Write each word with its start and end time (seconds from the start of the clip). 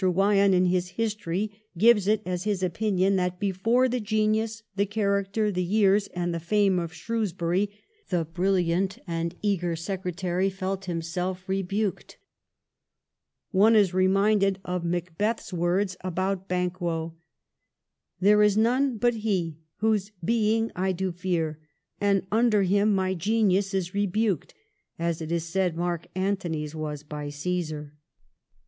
Wyon 0.03 0.51
in 0.55 0.65
his 0.65 0.87
history 0.97 1.61
gives 1.77 2.07
it 2.07 2.23
as 2.25 2.43
his 2.43 2.63
opinion 2.63 3.17
that' 3.17 3.39
before 3.39 3.87
the 3.87 3.99
genius, 3.99 4.63
the 4.75 4.87
character, 4.87 5.51
the 5.51 5.61
years, 5.63 6.07
and 6.07 6.33
the 6.33 6.39
fame 6.39 6.79
of 6.79 6.91
Shrewsbury 6.91 7.69
the 8.09 8.25
brilliant 8.25 8.97
and 9.05 9.35
eager 9.43 9.75
Secretary 9.75 10.49
felt 10.49 10.85
himself 10.85 11.47
rebuked.' 11.47 12.17
One 13.51 13.75
is 13.75 13.93
re 13.93 14.07
minded 14.07 14.57
of 14.65 14.83
Macbeth's 14.83 15.53
words 15.53 15.95
about 16.03 16.47
Banquo— 16.47 17.13
There 18.19 18.41
is 18.41 18.57
none 18.57 18.97
but 18.97 19.13
he 19.17 19.59
Who's 19.81 20.11
being 20.25 20.71
I 20.75 20.93
do 20.93 21.11
fear; 21.11 21.59
and 21.99 22.25
under 22.31 22.63
him 22.63 22.95
My 22.95 23.13
genius 23.13 23.71
is 23.75 23.91
rebui'd; 23.93 24.51
as 24.97 25.21
it 25.21 25.31
is 25.31 25.45
said 25.47 25.77
Mark 25.77 26.07
Antony's 26.15 26.73
was 26.73 27.03
by 27.03 27.29
Caesar. 27.29 27.93